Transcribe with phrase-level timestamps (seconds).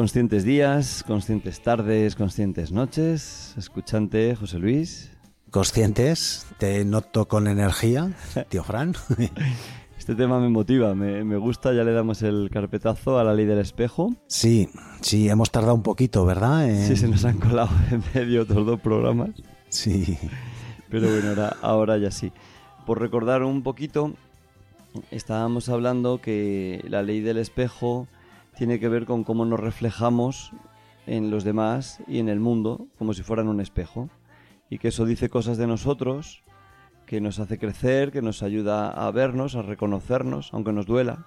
[0.00, 3.52] Conscientes días, conscientes tardes, conscientes noches.
[3.58, 5.10] Escuchante, José Luis.
[5.50, 8.10] Conscientes, te noto con energía,
[8.48, 8.94] tío Fran.
[9.98, 13.58] Este tema me motiva, me, gusta, ya le damos el carpetazo a la ley del
[13.58, 14.14] espejo.
[14.26, 14.70] Sí,
[15.02, 16.66] sí, hemos tardado un poquito, ¿verdad?
[16.86, 19.32] Sí, se nos han colado en medio otros dos programas.
[19.68, 20.16] Sí.
[20.88, 22.32] Pero bueno, ahora, ahora ya sí.
[22.86, 24.14] Por recordar un poquito,
[25.10, 28.08] estábamos hablando que la ley del espejo
[28.60, 30.52] tiene que ver con cómo nos reflejamos
[31.06, 34.10] en los demás y en el mundo como si fueran un espejo.
[34.68, 36.42] Y que eso dice cosas de nosotros,
[37.06, 41.26] que nos hace crecer, que nos ayuda a vernos, a reconocernos, aunque nos duela.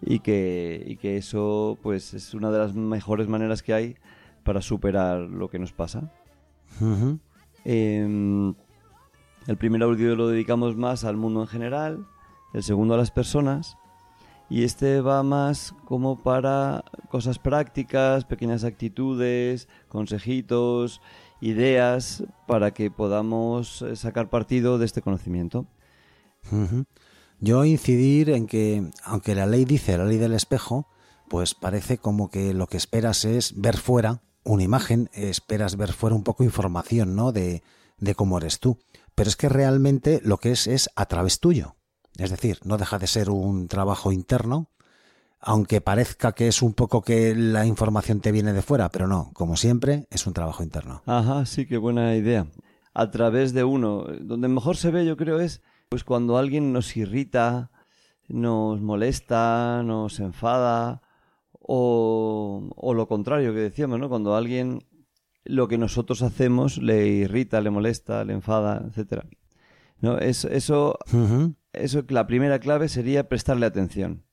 [0.00, 3.96] Y que, que eso pues es una de las mejores maneras que hay
[4.42, 6.10] para superar lo que nos pasa.
[7.66, 8.54] Em,
[9.46, 12.06] el primer audio lo dedicamos más al mundo en general,
[12.54, 13.76] el segundo a las personas
[14.48, 21.00] y este va más como para cosas prácticas, pequeñas actitudes, consejitos,
[21.40, 25.66] ideas para que podamos eh, sacar partido de este conocimiento.
[27.40, 30.88] Yo incidir en que, aunque la ley dice la ley del espejo,
[31.28, 36.14] pues parece como que lo que esperas es ver fuera una imagen, esperas ver fuera
[36.14, 37.32] un poco información, ¿no?
[37.32, 37.62] De,
[37.98, 38.78] de cómo eres tú.
[39.14, 41.73] Pero es que realmente lo que es es a través tuyo.
[42.18, 44.68] Es decir, no deja de ser un trabajo interno,
[45.40, 49.30] aunque parezca que es un poco que la información te viene de fuera, pero no,
[49.34, 51.02] como siempre, es un trabajo interno.
[51.06, 52.46] Ajá, sí, qué buena idea.
[52.94, 56.96] A través de uno, donde mejor se ve, yo creo, es pues cuando alguien nos
[56.96, 57.70] irrita,
[58.28, 61.02] nos molesta, nos enfada,
[61.52, 64.08] o, o lo contrario que decíamos, ¿no?
[64.08, 64.84] Cuando alguien
[65.44, 69.26] lo que nosotros hacemos le irrita, le molesta, le enfada, etcétera.
[70.00, 70.98] No, es, eso
[71.74, 74.24] eso la primera clave sería prestarle atención.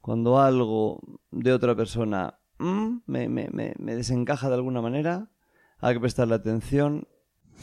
[0.00, 5.30] Cuando algo de otra persona mm, me, me, me, desencaja de alguna manera,
[5.78, 7.08] hay que prestarle atención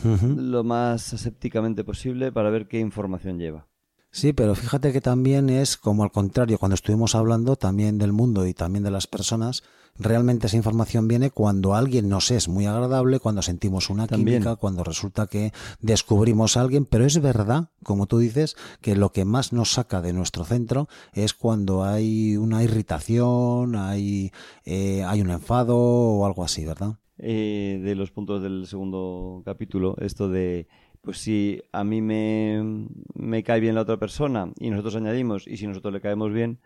[0.04, 3.68] lo más asépticamente posible para ver qué información lleva.
[4.10, 8.46] Sí, pero fíjate que también es como al contrario, cuando estuvimos hablando también del mundo
[8.46, 9.64] y también de las personas,
[9.98, 14.84] realmente esa información viene cuando alguien nos es muy agradable, cuando sentimos una química, cuando
[14.84, 19.54] resulta que descubrimos a alguien, pero es verdad, como tú dices, que lo que más
[19.54, 24.32] nos saca de nuestro centro es cuando hay una irritación, hay,
[24.66, 26.98] eh, hay un enfado o algo así, ¿verdad?
[27.20, 30.68] Eh, de los puntos del segundo capítulo, esto de
[31.02, 35.58] pues si a mí me, me, cae bien la otra persona y nosotros añadimos, y
[35.58, 36.60] si nosotros le caemos bien,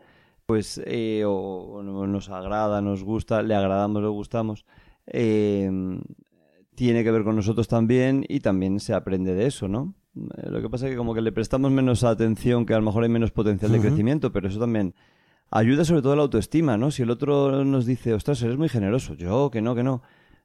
[0.47, 4.65] pues eh, o, nos agrada, nos gusta, le agradamos, le gustamos,
[5.05, 5.69] eh,
[6.73, 9.93] tiene que ver con nosotros también y también se aprende de eso, ¿no?
[10.15, 12.83] Eh, lo que pasa es que como que le prestamos menos atención, que a lo
[12.83, 14.95] mejor hay menos potencial de crecimiento, pero eso también
[15.51, 16.91] ayuda sobre todo a la autoestima, ¿no?
[16.91, 20.01] Si el otro nos dice, ostras, eres muy generoso, yo, que no, que no.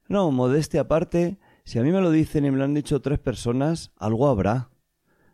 [0.08, 3.20] No, modestia aparte si a mí me lo dicen y me lo han dicho tres
[3.20, 4.70] personas, algo habrá.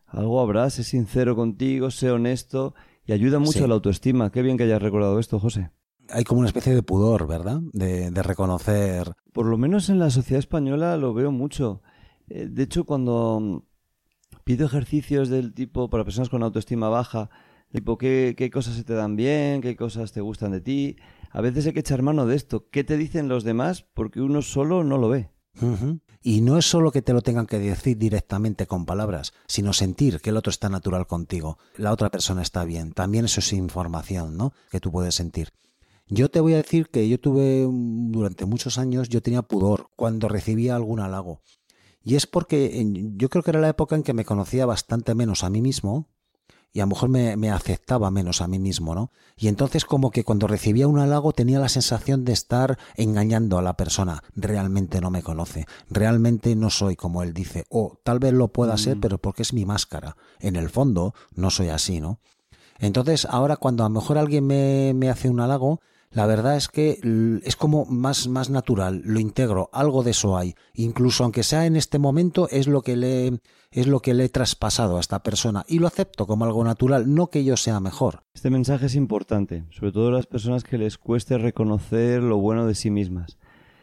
[0.05, 2.75] Algo habrá, sé sincero contigo, sé honesto
[3.09, 4.31] y ayuda mucho a la autoestima.
[4.31, 5.71] Qué bien que hayas recordado esto, José.
[6.11, 7.61] Hay como una especie de pudor, ¿verdad?
[7.73, 9.13] De, reconocer.
[9.33, 11.81] Por lo menos en la sociedad española lo veo mucho.
[12.29, 13.65] Eh, de hecho, cuando
[14.45, 17.31] pido ejercicios del tipo para personas con autoestima baja,
[17.73, 20.97] tipo qué, qué cosas se te dan bien, qué cosas te gustan de ti,
[21.31, 22.69] a veces hay que echar mano de esto.
[22.71, 23.87] ¿Qué te dicen los demás?
[23.95, 25.31] Porque uno solo no lo ve.
[26.23, 30.21] Y no es solo que te lo tengan que decir directamente con palabras, sino sentir
[30.21, 32.93] que el otro está natural contigo, la otra persona está bien.
[32.93, 34.53] También eso es información, ¿no?
[34.71, 35.53] Que tú puedes sentir.
[36.09, 40.29] Yo te voy a decir que yo tuve durante muchos años, yo tenía pudor cuando
[40.29, 41.43] recibía algún halago.
[42.03, 42.85] Y es porque
[43.17, 46.09] yo creo que era la época en que me conocía bastante menos a mí mismo
[46.73, 49.11] y a lo mejor me, aceptaba menos a mí mismo, ¿no?
[49.37, 53.63] Y entonces como que cuando recibía un halago tenía la sensación de estar engañando a
[53.63, 54.23] la persona.
[54.37, 58.77] Realmente no me conoce, realmente no soy como él dice, o tal vez lo pueda
[58.77, 59.01] ser, mm.
[59.01, 60.17] pero porque es mi máscara.
[60.41, 62.21] En el fondo no soy así, ¿no?
[62.79, 65.81] Entonces ahora cuando a lo mejor alguien me, me hace un halago,
[66.11, 66.99] la verdad es que
[67.45, 70.55] es como más, más natural, lo integro, algo de eso hay.
[70.75, 73.41] Incluso aunque sea en este momento, es lo que le,
[73.71, 77.15] es lo que le he traspasado a esta persona y lo acepto como algo natural,
[77.15, 78.25] no que yo sea mejor.
[78.35, 82.67] Este mensaje es importante, sobre todo a las personas que les cueste reconocer lo bueno
[82.67, 83.39] de sí mismas.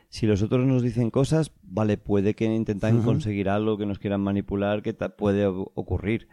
[0.10, 4.22] Si los otros nos dicen cosas, vale, puede que intentan conseguir algo, que nos quieran
[4.22, 6.28] manipular, que puede ocurrir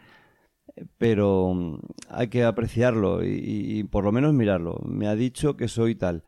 [0.98, 1.78] pero mm,
[2.08, 4.80] hay que apreciarlo y, por lo menos mirarlo.
[4.84, 6.24] Me ha dicho que soy tal.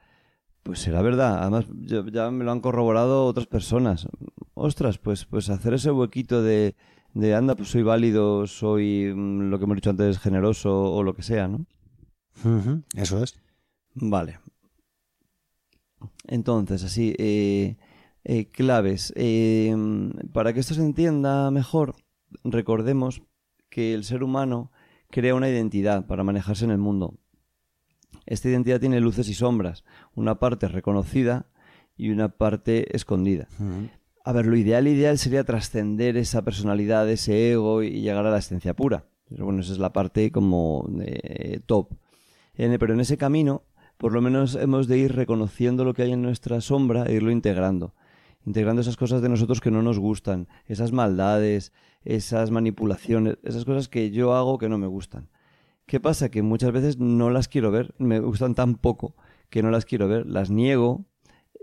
[0.62, 1.42] Pues será verdad.
[1.42, 1.66] Además,
[2.12, 4.08] ya me lo han corroborado otras personas.
[4.54, 6.74] Ostras, pues, pues hacer ese huequito de,
[7.12, 11.14] de anda, pues soy válido, soy mm, lo que hemos dicho antes, generoso o lo
[11.14, 11.66] que sea, ¿no?
[12.96, 13.34] eso es.
[13.94, 14.38] Vale.
[16.26, 17.76] Entonces, así, eh,
[18.24, 19.12] eh, claves.
[19.16, 19.74] Eh,
[20.32, 21.94] para que esto se entienda mejor,
[22.42, 23.22] recordemos
[23.74, 24.70] que el ser humano
[25.10, 27.18] crea una identidad para manejarse en el mundo.
[28.24, 29.84] Esta identidad tiene luces y sombras,
[30.14, 31.46] una parte reconocida
[31.96, 33.48] y una parte escondida.
[34.24, 38.38] A ver, lo ideal ideal sería trascender esa personalidad, ese ego y llegar a la
[38.38, 39.06] esencia pura.
[39.28, 40.88] Pero bueno, esa es la parte como
[41.66, 41.94] top.
[42.54, 43.64] pero en ese camino,
[43.98, 47.32] por lo menos hemos de ir reconociendo lo que hay en nuestra sombra e irlo
[47.32, 47.92] integrando
[48.46, 51.72] integrando esas cosas de nosotros que no nos gustan, esas maldades,
[52.04, 55.28] esas manipulaciones, esas cosas que yo hago que no me gustan.
[55.86, 56.30] ¿Qué pasa?
[56.30, 59.14] Que muchas veces no las quiero ver, me gustan tan poco
[59.50, 61.04] que no las quiero ver, las niego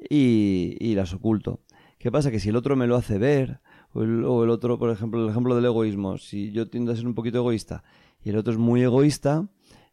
[0.10, 1.62] y, las oculto.
[1.98, 2.32] ¿Qué pasa?
[2.32, 3.60] Que si el otro me lo hace ver,
[3.94, 7.14] o el, otro, por ejemplo, el ejemplo del egoísmo, si yo tiendo a ser un
[7.14, 7.84] poquito egoísta
[8.24, 9.48] y el otro es muy egoísta,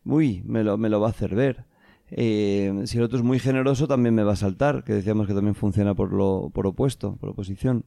[0.05, 1.65] uy, me lo, me lo va a hacer ver.
[2.11, 5.35] Eh, si el otro es muy generoso, también me va a saltar, que decíamos que
[5.35, 7.85] también funciona por lo por opuesto, por oposición.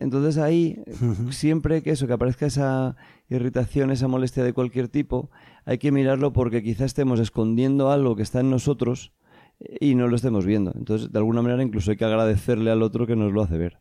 [0.00, 0.82] Entonces ahí,
[1.30, 2.96] siempre que eso, que aparezca esa
[3.28, 5.30] irritación, esa molestia de cualquier tipo,
[5.64, 9.12] hay que mirarlo porque quizás estemos escondiendo algo que está en nosotros
[9.58, 10.72] y no lo estemos viendo.
[10.74, 13.78] Entonces, de alguna manera, incluso hay que agradecerle al otro que nos lo hace ver.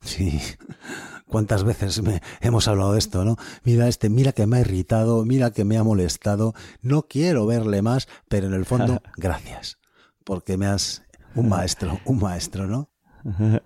[0.00, 0.38] sí.
[1.28, 3.36] ¿Cuántas veces me, hemos hablado de esto, no?
[3.64, 7.82] Mira este, mira que me ha irritado, mira que me ha molestado, no quiero verle
[7.82, 9.78] más, pero en el fondo, gracias,
[10.24, 11.02] porque me has
[11.34, 12.90] un maestro, un maestro, ¿no?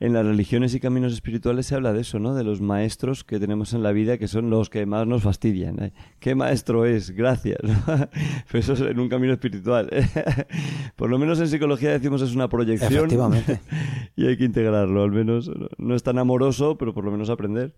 [0.00, 2.34] en las religiones y caminos espirituales se habla de eso, ¿no?
[2.34, 5.82] De los maestros que tenemos en la vida que son los que más nos fastidian.
[5.82, 5.92] ¿eh?
[6.18, 7.12] ¿Qué maestro es?
[7.12, 7.58] Gracias.
[7.62, 8.08] Pero
[8.58, 9.88] eso es en un camino espiritual.
[10.96, 12.92] Por lo menos en psicología decimos es una proyección.
[12.92, 13.60] Efectivamente.
[14.16, 15.50] y hay que integrarlo, al menos.
[15.78, 17.76] No es tan amoroso, pero por lo menos aprender.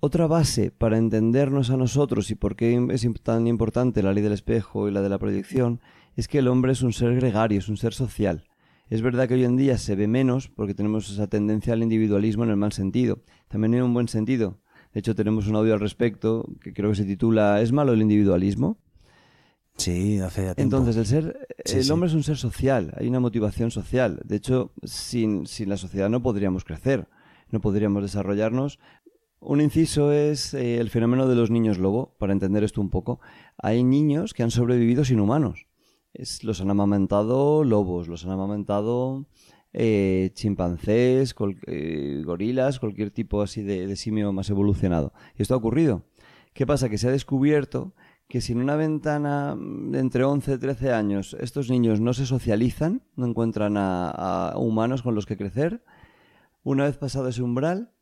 [0.00, 4.32] Otra base para entendernos a nosotros y por qué es tan importante la ley del
[4.32, 5.80] espejo y la de la proyección
[6.16, 8.44] es que el hombre es un ser gregario, es un ser social.
[8.88, 12.44] Es verdad que hoy en día se ve menos porque tenemos esa tendencia al individualismo
[12.44, 13.22] en el mal sentido.
[13.48, 14.58] También en un buen sentido.
[14.92, 18.02] De hecho, tenemos un audio al respecto que creo que se titula ¿Es malo el
[18.02, 18.78] individualismo?
[19.78, 20.60] Sí, hace tiempo.
[20.60, 24.20] Entonces, el ser, el hombre es un ser social, hay una motivación social.
[24.24, 27.08] De hecho, sin, sin la sociedad no podríamos crecer,
[27.50, 28.78] no podríamos desarrollarnos.
[29.40, 33.20] Un inciso es eh, el fenómeno de los niños lobo, para entender esto un poco.
[33.56, 35.66] Hay niños que han sobrevivido sin humanos
[36.42, 39.26] los han amamantado lobos, los han amamantado
[39.72, 41.34] eh, chimpancés,
[41.66, 45.12] eh, gorilas, cualquier tipo así de, simio más evolucionado.
[45.36, 46.04] Y esto ha ocurrido.
[46.52, 46.88] ¿Qué pasa?
[46.88, 47.94] Que se ha descubierto
[48.28, 49.56] que si en una ventana
[49.94, 55.14] entre 11 y 13 años estos niños no se socializan, no encuentran a, humanos con
[55.14, 55.82] los que crecer,
[56.62, 57.92] una vez pasado ese umbral,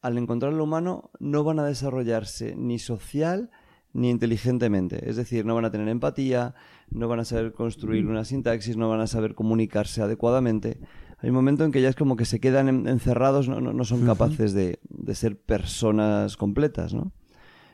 [0.00, 3.50] al encontrar al humano no van a desarrollarse ni social
[3.92, 5.08] ni inteligentemente.
[5.08, 6.54] Es decir, no van a tener empatía,
[6.90, 10.78] no van a saber construir una sintaxis, no van a saber comunicarse adecuadamente.
[11.18, 14.06] Hay un momento en que ya es como que se quedan encerrados, no, no, son
[14.06, 14.78] capaces de,
[15.14, 17.12] ser personas completas, ¿no?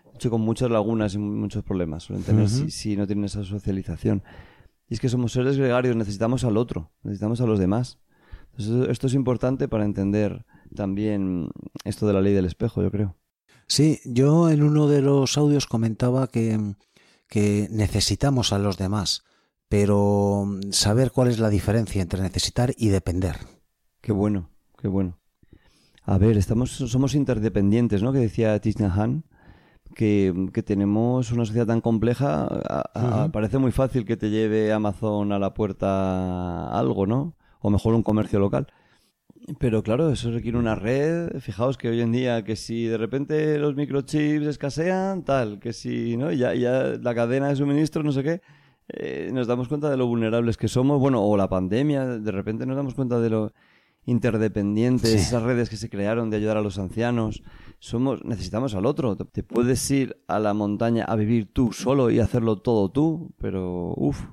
[0.04, 4.22] De hecho, con muchas lagunas y muchos problemas suelen tener si, no tienen esa socialización.
[4.88, 7.98] Y es que somos seres gregarios, necesitamos al otro, necesitamos a los demás.
[8.56, 11.50] esto es importante para entender también
[11.84, 13.16] esto de la ley del espejo, yo creo.
[13.66, 16.74] Sí, yo en uno de los audios comentaba que,
[17.28, 19.24] que necesitamos a los demás,
[19.68, 23.36] pero saber cuál es la diferencia entre necesitar y depender.
[24.00, 25.18] Qué bueno, qué bueno.
[26.02, 28.12] A ver, estamos, somos interdependientes, ¿no?
[28.12, 29.24] Que decía Tishnahan,
[29.94, 32.48] que, que tenemos una sociedad tan compleja,
[33.32, 37.36] parece muy fácil que te lleve Amazon a la puerta algo, ¿no?
[37.60, 38.66] O mejor un comercio local.
[39.58, 41.38] Pero claro, eso requiere una red.
[41.40, 46.16] Fijaos que hoy en día, que si de repente los microchips escasean, tal, que si,
[46.16, 46.32] ¿no?
[46.32, 48.40] Ya, ya la cadena de suministro, no sé qué,
[48.88, 50.98] eh, nos damos cuenta de lo vulnerables que somos.
[50.98, 53.52] Bueno, o la pandemia, de repente nos damos cuenta de lo
[54.06, 57.42] interdependientes, esas redes que se crearon de ayudar a los ancianos.
[57.78, 59.16] Somos, necesitamos al otro.
[59.16, 63.92] Te puedes ir a la montaña a vivir tú solo y hacerlo todo tú, pero
[63.96, 64.24] uff,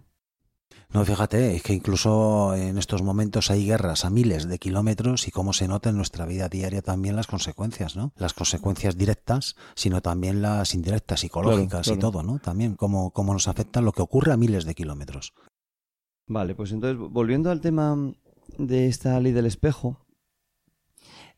[0.93, 5.31] no, fíjate, es que incluso en estos momentos hay guerras a miles de kilómetros y
[5.31, 8.11] cómo se nota en nuestra vida diaria también las consecuencias, ¿no?
[8.17, 12.39] Las consecuencias directas, sino también las indirectas, psicológicas y todo, ¿no?
[12.39, 15.33] También cómo, cómo nos afecta lo que ocurre a miles de kilómetros.
[16.27, 18.13] Vale, pues entonces, volviendo al tema
[18.57, 20.05] de esta ley del espejo,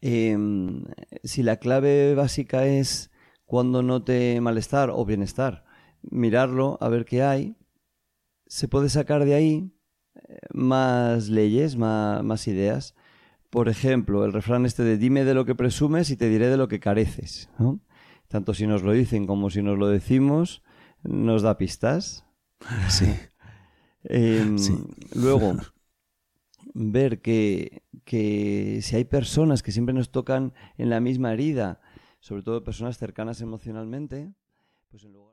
[0.02, 0.84] em,
[1.24, 3.12] si la clave básica es
[3.46, 5.64] cuando note malestar o bienestar,
[6.02, 7.56] mirarlo, a ver qué hay,
[8.48, 9.72] se puede sacar de ahí
[10.16, 12.96] eh, más leyes, más, ideas.
[13.50, 16.58] Por ejemplo, el refrán este de dime de lo que presumes y te diré de
[16.58, 17.50] lo que careces.
[18.28, 20.64] Tanto si nos lo dicen como si nos lo decimos,
[21.04, 22.26] nos da pistas.
[24.06, 24.78] Em, sí.
[25.16, 25.56] Luego,
[26.74, 31.80] ver que, que si hay personas que siempre nos tocan en la misma herida,
[32.20, 34.34] sobre todo personas cercanas emocionalmente,
[34.90, 35.33] pues en lugar...